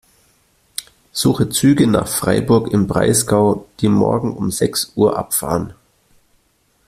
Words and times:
Suche 1.13 1.49
Züge 1.49 1.85
nach 1.85 2.07
Freiburg 2.07 2.69
im 2.71 2.87
Breisgau, 2.87 3.67
die 3.81 3.87
morgen 3.87 4.35
um 4.35 4.49
sechs 4.49 4.93
Uhr 4.95 5.15
abfahren. 5.15 5.75